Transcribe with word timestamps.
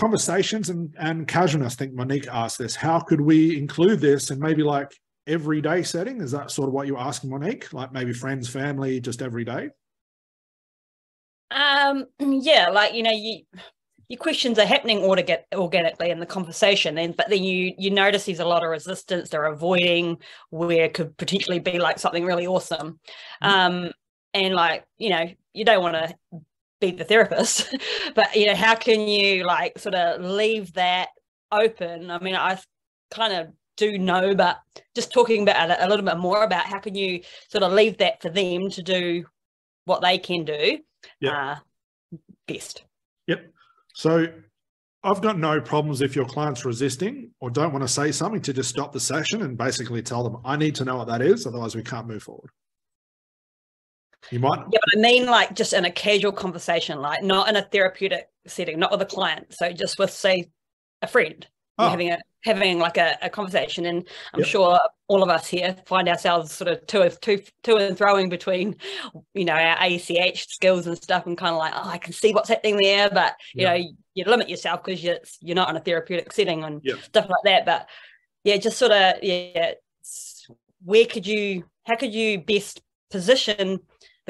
conversations 0.00 0.70
and, 0.70 0.94
and 0.98 1.28
casualness. 1.28 1.74
I 1.74 1.76
think 1.76 1.94
Monique 1.94 2.26
asked 2.26 2.58
this. 2.58 2.74
How 2.74 3.00
could 3.00 3.20
we 3.20 3.58
include 3.58 4.00
this 4.00 4.30
in 4.30 4.40
maybe 4.40 4.62
like 4.62 4.90
everyday 5.26 5.82
setting? 5.82 6.22
Is 6.22 6.32
that 6.32 6.50
sort 6.50 6.68
of 6.68 6.74
what 6.74 6.86
you're 6.86 6.98
asking, 6.98 7.30
Monique? 7.30 7.70
Like 7.72 7.92
maybe 7.92 8.14
friends, 8.14 8.48
family, 8.48 8.98
just 9.00 9.20
every 9.20 9.44
day? 9.44 9.68
Um, 11.50 12.06
yeah, 12.18 12.70
like 12.70 12.94
you 12.94 13.02
know, 13.02 13.12
you 13.12 13.42
your 14.08 14.18
questions 14.18 14.58
are 14.58 14.66
happening 14.66 15.00
orga- 15.00 15.44
organically 15.54 16.10
in 16.10 16.18
the 16.18 16.26
conversation 16.26 16.98
and 16.98 17.16
but 17.16 17.28
then 17.28 17.44
you 17.44 17.72
you 17.78 17.92
notice 17.92 18.24
there's 18.24 18.40
a 18.40 18.44
lot 18.44 18.64
of 18.64 18.68
resistance 18.68 19.28
they're 19.28 19.44
avoiding 19.44 20.18
where 20.48 20.84
it 20.84 20.94
could 20.94 21.16
potentially 21.16 21.60
be 21.60 21.78
like 21.78 21.96
something 21.96 22.24
really 22.24 22.44
awesome 22.44 22.98
mm-hmm. 23.40 23.48
um 23.48 23.92
and 24.34 24.52
like 24.52 24.82
you 24.98 25.10
know 25.10 25.30
you 25.54 25.64
don't 25.64 25.80
want 25.80 25.94
to 25.94 26.40
be 26.80 26.90
the 26.90 27.04
therapist 27.04 27.74
but 28.14 28.34
you 28.34 28.46
know 28.46 28.54
how 28.54 28.74
can 28.74 29.00
you 29.00 29.44
like 29.44 29.78
sort 29.78 29.94
of 29.94 30.20
leave 30.22 30.72
that 30.74 31.08
open 31.52 32.10
i 32.10 32.18
mean 32.20 32.34
i 32.34 32.58
kind 33.10 33.32
of 33.32 33.48
do 33.76 33.98
know 33.98 34.34
but 34.34 34.58
just 34.94 35.12
talking 35.12 35.42
about 35.42 35.70
a 35.70 35.88
little 35.88 36.04
bit 36.04 36.18
more 36.18 36.42
about 36.44 36.66
how 36.66 36.78
can 36.78 36.94
you 36.94 37.20
sort 37.48 37.64
of 37.64 37.72
leave 37.72 37.96
that 37.98 38.20
for 38.20 38.28
them 38.28 38.68
to 38.70 38.82
do 38.82 39.24
what 39.84 40.02
they 40.02 40.18
can 40.18 40.44
do 40.44 40.78
yep. 41.20 41.32
uh, 41.34 41.56
best 42.46 42.84
yep 43.26 43.50
so 43.94 44.26
I've 45.02 45.22
got 45.22 45.38
no 45.38 45.60
problems 45.60 46.02
if 46.02 46.14
your 46.14 46.26
client's 46.26 46.66
resisting 46.66 47.30
or 47.40 47.50
don't 47.50 47.72
want 47.72 47.82
to 47.82 47.88
say 47.88 48.12
something 48.12 48.42
to 48.42 48.52
just 48.52 48.68
stop 48.68 48.92
the 48.92 49.00
session 49.00 49.40
and 49.42 49.56
basically 49.56 50.02
tell 50.02 50.22
them, 50.22 50.36
I 50.44 50.56
need 50.56 50.74
to 50.74 50.84
know 50.84 50.96
what 50.96 51.08
that 51.08 51.22
is, 51.22 51.46
otherwise 51.46 51.74
we 51.74 51.82
can't 51.82 52.06
move 52.06 52.22
forward. 52.22 52.50
You 54.30 54.40
might. 54.40 54.58
Yeah, 54.70 54.78
but 54.80 54.98
I 54.98 55.00
mean 55.00 55.26
like 55.26 55.54
just 55.54 55.72
in 55.72 55.84
a 55.84 55.90
casual 55.90 56.32
conversation, 56.32 57.00
like 57.00 57.22
not 57.22 57.48
in 57.48 57.56
a 57.56 57.62
therapeutic 57.62 58.28
setting, 58.46 58.78
not 58.78 58.90
with 58.90 59.02
a 59.02 59.06
client. 59.06 59.54
So 59.54 59.72
just 59.72 59.98
with 59.98 60.10
say 60.10 60.50
a 61.02 61.06
friend 61.06 61.46
oh. 61.80 61.88
having 61.88 62.10
a 62.10 62.18
having 62.42 62.78
like 62.78 62.96
a, 62.96 63.18
a 63.20 63.28
conversation 63.28 63.84
and 63.84 64.08
i'm 64.32 64.40
yep. 64.40 64.48
sure 64.48 64.80
all 65.08 65.22
of 65.22 65.28
us 65.28 65.46
here 65.46 65.76
find 65.84 66.08
ourselves 66.08 66.52
sort 66.52 66.70
of 66.70 66.86
to, 66.86 67.10
to, 67.10 67.42
to 67.62 67.76
and 67.76 67.98
throwing 67.98 68.28
between 68.28 68.76
you 69.34 69.44
know 69.44 69.54
our 69.54 69.76
ACH 69.80 70.46
skills 70.48 70.86
and 70.86 70.96
stuff 70.96 71.26
and 71.26 71.36
kind 71.36 71.52
of 71.52 71.58
like 71.58 71.72
oh 71.74 71.88
I 71.88 71.98
can 71.98 72.12
see 72.12 72.32
what's 72.32 72.48
happening 72.48 72.76
there 72.76 73.10
but 73.10 73.34
you 73.52 73.62
yep. 73.62 73.78
know 73.78 73.86
you 74.14 74.24
limit 74.24 74.48
yourself 74.48 74.82
because 74.84 75.02
you're, 75.02 75.18
you're 75.40 75.56
not 75.56 75.68
in 75.68 75.76
a 75.76 75.80
therapeutic 75.80 76.32
setting 76.32 76.64
and 76.64 76.80
yep. 76.84 76.98
stuff 77.00 77.28
like 77.28 77.42
that 77.44 77.66
but 77.66 77.88
yeah 78.44 78.56
just 78.56 78.78
sort 78.78 78.92
of 78.92 79.16
yeah 79.22 79.72
where 80.84 81.06
could 81.06 81.26
you 81.26 81.64
how 81.84 81.96
could 81.96 82.14
you 82.14 82.38
best 82.40 82.80
position 83.10 83.80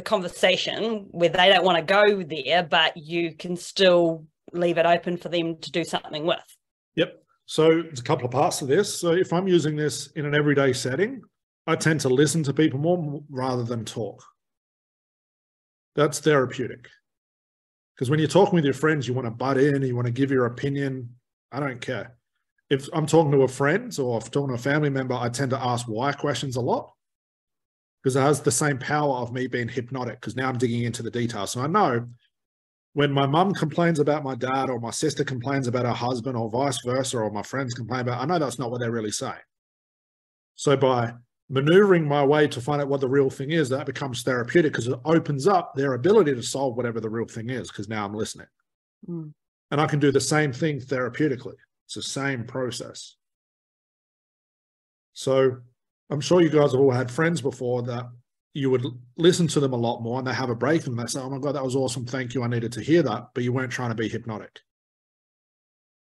the 0.01 0.09
conversation 0.09 1.07
where 1.11 1.29
they 1.29 1.49
don't 1.49 1.65
want 1.65 1.77
to 1.77 1.83
go 1.83 2.23
there 2.23 2.63
but 2.63 2.97
you 2.97 3.35
can 3.35 3.57
still 3.57 4.25
leave 4.53 4.79
it 4.79 4.87
open 4.87 5.17
for 5.17 5.29
them 5.29 5.57
to 5.59 5.71
do 5.71 5.85
something 5.85 6.25
with 6.25 6.57
yep 6.95 7.21
so 7.51 7.83
there's 7.83 7.99
a 7.99 8.05
couple 8.05 8.27
of 8.27 8.31
parts 8.31 8.61
to 8.61 8.65
this. 8.65 9.01
So 9.01 9.11
if 9.11 9.33
I'm 9.33 9.49
using 9.49 9.75
this 9.75 10.07
in 10.13 10.25
an 10.25 10.37
everyday 10.37 10.73
setting, 10.73 11.21
I 11.67 11.75
tend 11.75 11.99
to 12.03 12.09
listen 12.09 12.45
to 12.45 12.55
people 12.55 12.79
more 12.79 13.25
rather 13.29 13.65
than 13.65 13.85
talk. 13.85 14.23
That's 15.97 16.21
therapeutic. 16.21 16.87
Because 17.93 18.09
when 18.09 18.21
you're 18.21 18.29
talking 18.29 18.55
with 18.55 18.65
your 18.65 18.73
friends, 18.73 19.09
you 19.09 19.15
want 19.15 19.27
to 19.27 19.33
butt 19.33 19.59
in, 19.59 19.83
you 19.83 19.97
want 19.97 20.07
to 20.07 20.13
give 20.13 20.31
your 20.31 20.47
opinion. 20.47 21.17
I 21.51 21.59
don't 21.59 21.81
care. 21.81 22.17
If 22.71 22.89
I'm 22.93 23.05
talking 23.05 23.33
to 23.33 23.43
a 23.43 23.49
friend 23.49 23.93
or 23.99 24.19
if 24.19 24.27
I'm 24.27 24.31
talking 24.31 24.49
to 24.51 24.55
a 24.55 24.59
family 24.59 24.91
member, 24.91 25.15
I 25.15 25.29
tend 25.29 25.51
to 25.51 25.61
ask 25.61 25.89
why 25.89 26.13
questions 26.13 26.55
a 26.55 26.61
lot 26.61 26.93
because 28.03 28.17
it 28.17 28.21
has 28.21 28.41
the 28.41 28.51
same 28.51 28.79
power 28.79 29.17
of 29.17 29.33
me 29.33 29.47
being 29.47 29.69
hypnotic 29.69 30.21
because 30.21 30.37
now 30.37 30.49
I'm 30.49 30.59
digging 30.59 30.85
into 30.85 31.03
the 31.03 31.11
details. 31.11 31.53
So 31.53 31.61
I 31.61 31.67
know 31.67 32.07
when 32.93 33.13
my 33.13 33.27
mum 33.27 33.53
complains 33.55 34.01
about 34.01 34.25
my 34.25 34.35
dad 34.35 34.69
or 34.69 34.81
my 34.81 34.91
sister 34.91 35.25
complains 35.25 35.69
about 35.69 35.87
her 35.87 35.93
husband 35.93 36.37
or 36.37 36.51
vice 36.51 36.79
versa 36.85 37.19
or 37.19 37.31
my 37.31 37.43
friends 37.43 37.75
complain 37.75 38.01
about 38.01 38.21
i 38.21 38.25
know 38.25 38.39
that's 38.39 38.59
not 38.59 38.71
what 38.71 38.81
they're 38.81 38.91
really 38.91 39.11
saying 39.11 39.35
so 40.55 40.77
by 40.77 41.13
maneuvering 41.49 42.07
my 42.07 42.25
way 42.25 42.47
to 42.47 42.61
find 42.61 42.81
out 42.81 42.89
what 42.89 43.01
the 43.01 43.09
real 43.09 43.31
thing 43.31 43.51
is 43.51 43.69
that 43.69 43.87
becomes 43.87 44.23
therapeutic 44.23 44.73
because 44.73 44.89
it 44.89 44.99
opens 45.05 45.47
up 45.47 45.75
their 45.75 45.95
ability 45.95 46.35
to 46.35 46.43
solve 46.43 46.77
whatever 46.77 47.01
the 47.01 47.09
real 47.09 47.27
thing 47.27 47.51
is 47.51 47.69
because 47.71 47.89
now 47.89 48.05
i'm 48.05 48.15
listening 48.15 48.47
mm. 49.09 49.33
and 49.71 49.81
i 49.81 49.87
can 49.87 49.99
do 49.99 50.13
the 50.13 50.21
same 50.21 50.53
thing 50.53 50.81
therapeutically 50.81 51.57
it's 51.87 51.95
the 51.95 52.03
same 52.03 52.45
process 52.45 53.17
so 55.13 55.59
i'm 56.11 56.21
sure 56.21 56.41
you 56.41 56.51
guys 56.51 56.73
have 56.73 56.81
all 56.81 56.91
had 56.91 57.11
friends 57.11 57.41
before 57.41 57.83
that 57.83 58.07
you 58.53 58.71
would 58.71 58.85
listen 59.17 59.47
to 59.49 59.61
them 59.61 59.73
a 59.73 59.77
lot 59.77 60.01
more 60.01 60.19
and 60.19 60.27
they 60.27 60.35
have 60.35 60.51
a 60.51 60.55
break 60.55 60.87
and 60.87 60.99
they 60.99 61.07
say, 61.07 61.21
Oh 61.21 61.31
my 61.31 61.39
God, 61.39 61.55
that 61.55 61.65
was 61.65 61.77
awesome. 61.77 62.05
Thank 62.05 62.35
you. 62.35 62.43
I 62.43 62.49
needed 62.49 62.73
to 62.73 62.81
hear 62.81 63.03
that. 63.03 63.29
But 63.35 63.45
you 63.45 63.53
weren't 63.53 63.73
trying 63.73 63.91
to 63.91 63.95
be 63.95 64.09
hypnotic. 64.09 64.61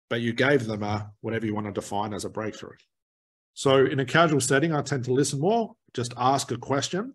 But 0.09 0.23
you 0.23 0.33
gave 0.33 0.67
them 0.67 0.83
a 0.83 1.13
whatever 1.21 1.47
you 1.47 1.55
want 1.55 1.67
to 1.67 1.73
define 1.73 2.15
as 2.15 2.25
a 2.25 2.31
breakthrough. 2.31 2.77
So 3.55 3.85
in 3.85 4.01
a 4.01 4.05
casual 4.05 4.41
setting, 4.41 4.73
I 4.73 4.81
tend 4.83 5.05
to 5.05 5.13
listen 5.13 5.41
more, 5.41 5.77
just 5.93 6.15
ask 6.17 6.51
a 6.51 6.57
question 6.57 7.15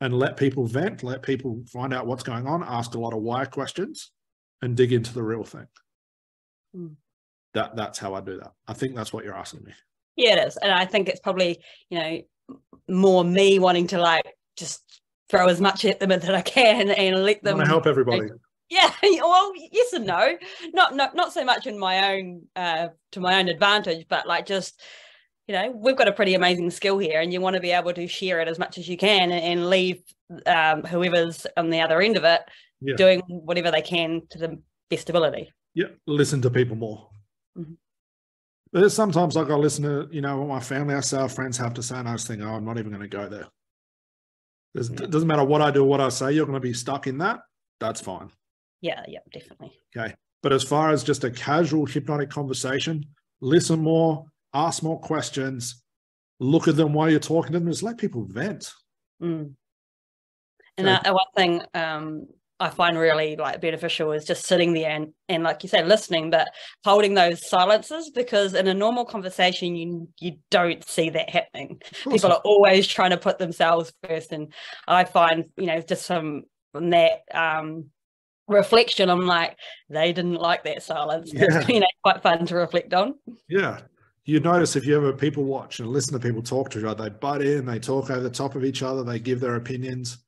and 0.00 0.18
let 0.18 0.36
people 0.36 0.66
vent, 0.66 1.02
let 1.02 1.22
people 1.22 1.62
find 1.70 1.92
out 1.92 2.06
what's 2.06 2.22
going 2.22 2.46
on, 2.46 2.64
ask 2.64 2.94
a 2.94 2.98
lot 2.98 3.12
of 3.12 3.22
why 3.22 3.44
questions 3.44 4.12
and 4.62 4.76
dig 4.76 4.92
into 4.92 5.12
the 5.12 5.22
real 5.22 5.44
thing. 5.44 5.66
Mm. 6.74 6.96
That 7.52 7.76
that's 7.76 7.98
how 7.98 8.14
I 8.14 8.20
do 8.20 8.38
that. 8.38 8.52
I 8.66 8.72
think 8.72 8.96
that's 8.96 9.12
what 9.12 9.24
you're 9.24 9.36
asking 9.36 9.64
me. 9.64 9.72
Yeah, 10.16 10.36
it 10.36 10.48
is. 10.48 10.56
And 10.56 10.72
I 10.72 10.84
think 10.84 11.08
it's 11.08 11.20
probably, 11.20 11.62
you 11.90 11.98
know, 11.98 12.20
more 12.88 13.24
me 13.24 13.58
wanting 13.58 13.86
to 13.88 13.98
like 13.98 14.26
just 14.56 14.82
throw 15.28 15.48
as 15.48 15.60
much 15.60 15.84
at 15.84 16.00
them 16.00 16.12
as 16.12 16.28
I 16.28 16.42
can 16.42 16.90
and 16.90 17.24
let 17.24 17.42
them 17.42 17.58
help 17.60 17.86
everybody. 17.86 18.28
Yeah, 18.70 18.90
well, 19.02 19.52
yes 19.72 19.92
and 19.92 20.06
no. 20.06 20.36
Not 20.72 20.96
not 20.96 21.14
not 21.14 21.34
so 21.34 21.44
much 21.44 21.66
in 21.66 21.78
my 21.78 22.14
own 22.14 22.44
uh 22.56 22.88
to 23.12 23.20
my 23.20 23.38
own 23.38 23.48
advantage, 23.48 24.06
but 24.08 24.26
like 24.26 24.46
just 24.46 24.80
you 25.46 25.54
know, 25.54 25.70
we've 25.70 25.96
got 25.96 26.08
a 26.08 26.12
pretty 26.12 26.32
amazing 26.32 26.70
skill 26.70 26.96
here 26.96 27.20
and 27.20 27.30
you 27.30 27.42
want 27.42 27.54
to 27.54 27.60
be 27.60 27.72
able 27.72 27.92
to 27.92 28.08
share 28.08 28.40
it 28.40 28.48
as 28.48 28.58
much 28.58 28.78
as 28.78 28.88
you 28.88 28.96
can 28.96 29.30
and, 29.30 29.44
and 29.44 29.68
leave 29.68 30.02
um 30.46 30.82
whoever's 30.82 31.46
on 31.58 31.68
the 31.68 31.82
other 31.82 32.00
end 32.00 32.16
of 32.16 32.24
it 32.24 32.40
yeah. 32.80 32.96
doing 32.96 33.20
whatever 33.28 33.70
they 33.70 33.82
can 33.82 34.22
to 34.30 34.38
the 34.38 34.58
best 34.90 35.10
ability. 35.10 35.52
Yeah, 35.74 35.88
listen 36.06 36.40
to 36.42 36.50
people 36.50 36.76
more. 36.76 37.08
Mm-hmm. 37.58 37.74
There's 38.74 38.92
sometimes 38.92 39.36
like 39.36 39.50
I 39.50 39.54
listen 39.54 39.84
to, 39.84 40.08
you 40.12 40.20
know, 40.20 40.38
what 40.38 40.48
my 40.48 40.60
family, 40.60 40.96
I 40.96 41.00
say, 41.00 41.18
our 41.18 41.28
friends 41.28 41.56
have 41.58 41.74
to 41.74 41.82
say, 41.82 41.96
and 41.96 42.08
I 42.08 42.14
just 42.14 42.26
think, 42.26 42.42
oh, 42.42 42.48
I'm 42.48 42.64
not 42.64 42.76
even 42.76 42.90
going 42.90 43.08
to 43.08 43.08
go 43.08 43.28
there. 43.28 43.46
It 44.74 45.10
doesn't 45.10 45.28
matter 45.28 45.44
what 45.44 45.62
I 45.62 45.70
do 45.70 45.82
or 45.82 45.88
what 45.88 46.00
I 46.00 46.08
say, 46.08 46.32
you're 46.32 46.44
going 46.44 46.60
to 46.60 46.60
be 46.60 46.74
stuck 46.74 47.06
in 47.06 47.16
that. 47.18 47.38
That's 47.78 48.00
fine. 48.00 48.30
Yeah, 48.80 49.00
yeah, 49.06 49.20
definitely. 49.32 49.72
Okay. 49.96 50.12
But 50.42 50.52
as 50.52 50.64
far 50.64 50.90
as 50.90 51.04
just 51.04 51.22
a 51.22 51.30
casual 51.30 51.86
hypnotic 51.86 52.30
conversation, 52.30 53.04
listen 53.40 53.78
more, 53.78 54.26
ask 54.52 54.82
more 54.82 55.00
questions, 55.00 55.84
look 56.40 56.66
at 56.66 56.76
them 56.76 56.92
while 56.92 57.08
you're 57.08 57.20
talking 57.20 57.52
to 57.52 57.60
them, 57.60 57.70
just 57.70 57.84
let 57.84 57.96
people 57.96 58.24
vent. 58.24 58.72
Mm. 59.22 59.54
And 60.78 60.88
okay. 60.88 61.08
uh, 61.08 61.14
one 61.14 61.26
thing 61.36 61.62
um, 61.74 62.26
I 62.60 62.70
find 62.70 62.96
really 62.96 63.36
like 63.36 63.60
beneficial 63.60 64.12
is 64.12 64.24
just 64.24 64.46
sitting 64.46 64.74
there 64.74 64.90
and, 64.90 65.12
and 65.28 65.42
like 65.42 65.62
you 65.62 65.68
say, 65.68 65.84
listening, 65.84 66.30
but 66.30 66.48
holding 66.84 67.14
those 67.14 67.48
silences 67.48 68.10
because 68.10 68.54
in 68.54 68.68
a 68.68 68.74
normal 68.74 69.04
conversation, 69.04 69.74
you 69.74 70.08
you 70.20 70.36
don't 70.50 70.86
see 70.88 71.10
that 71.10 71.30
happening. 71.30 71.80
People 72.04 72.32
are 72.32 72.40
always 72.44 72.86
trying 72.86 73.10
to 73.10 73.16
put 73.16 73.38
themselves 73.38 73.92
first. 74.06 74.32
And 74.32 74.52
I 74.86 75.04
find, 75.04 75.46
you 75.56 75.66
know, 75.66 75.80
just 75.80 76.06
from, 76.06 76.44
from 76.72 76.90
that 76.90 77.22
um 77.32 77.86
reflection, 78.46 79.10
I'm 79.10 79.26
like, 79.26 79.58
they 79.88 80.12
didn't 80.12 80.34
like 80.34 80.64
that 80.64 80.82
silence. 80.82 81.32
Yeah. 81.32 81.46
It's, 81.48 81.68
you 81.68 81.80
know, 81.80 81.86
quite 82.02 82.22
fun 82.22 82.46
to 82.46 82.54
reflect 82.54 82.94
on. 82.94 83.14
Yeah. 83.48 83.80
You 84.26 84.40
notice 84.40 84.76
if 84.76 84.86
you 84.86 84.96
ever 84.96 85.12
people 85.12 85.44
watch 85.44 85.80
and 85.80 85.88
listen 85.88 86.12
to 86.14 86.20
people 86.20 86.42
talk 86.42 86.70
to 86.70 86.78
each 86.78 86.84
other, 86.84 87.04
they 87.04 87.10
butt 87.10 87.42
in, 87.42 87.66
they 87.66 87.78
talk 87.78 88.10
over 88.10 88.20
the 88.20 88.30
top 88.30 88.54
of 88.54 88.64
each 88.64 88.82
other, 88.82 89.02
they 89.02 89.18
give 89.18 89.40
their 89.40 89.56
opinions 89.56 90.23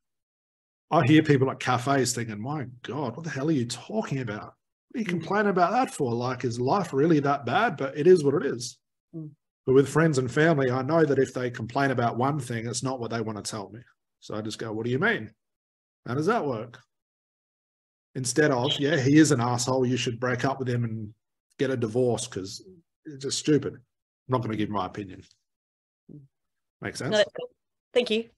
I 0.91 1.05
hear 1.05 1.23
people 1.23 1.51
at 1.51 1.59
cafes 1.59 2.15
thinking, 2.15 2.41
my 2.41 2.67
God, 2.83 3.17
what 3.17 3.25
the 3.25 3.31
hell 3.31 3.49
are 3.49 3.53
you 3.53 3.67
talking 3.67 4.21
about? 4.21 4.55
What 4.91 4.97
are 4.97 4.99
you 5.01 5.05
mm. 5.05 5.11
complaining 5.11 5.51
about 5.51 5.73
that 5.73 5.93
for? 5.93 6.13
Like, 6.13 6.45
is 6.45 6.61
life 6.61 6.93
really 6.93 7.21
that 7.21 7.45
bad? 7.45 7.77
But 7.77 7.97
it 7.97 8.07
is 8.07 8.23
what 8.23 8.35
it 8.35 8.47
is. 8.47 8.79
Mm. 9.15 9.31
But 9.67 9.75
with 9.75 9.89
friends 9.89 10.19
and 10.19 10.31
family, 10.31 10.71
I 10.71 10.83
know 10.83 11.05
that 11.05 11.19
if 11.19 11.35
they 11.35 11.51
complain 11.51 11.91
about 11.91 12.17
one 12.17 12.39
thing, 12.39 12.69
it's 12.69 12.85
not 12.85 13.01
what 13.01 13.11
they 13.11 13.21
want 13.21 13.43
to 13.43 13.51
tell 13.51 13.69
me. 13.71 13.81
So 14.21 14.37
I 14.37 14.41
just 14.41 14.59
go, 14.59 14.73
what 14.73 14.85
do 14.85 14.91
you 14.93 15.01
mean? 15.01 15.33
How 16.07 16.15
does 16.15 16.27
that 16.27 16.47
work? 16.47 16.79
Instead 18.15 18.53
of, 18.53 18.71
yeah, 18.79 18.97
he 18.97 19.19
is 19.19 19.33
an 19.33 19.41
asshole. 19.41 19.85
You 19.85 19.97
should 19.97 20.21
break 20.21 20.45
up 20.45 20.61
with 20.61 20.69
him 20.69 20.85
and 20.85 21.13
get 21.59 21.71
a 21.71 21.77
divorce 21.77 22.29
because 22.29 22.65
it's 23.05 23.25
just 23.25 23.39
stupid. 23.39 23.75
I'm 23.75 23.81
not 24.29 24.39
going 24.39 24.53
to 24.53 24.57
give 24.57 24.71
my 24.71 24.87
opinion. 24.87 25.23
Mm. 26.13 26.21
Makes 26.81 27.01
sense? 27.01 27.13
No, 27.13 27.25
Thank 27.93 28.11
you. 28.11 28.29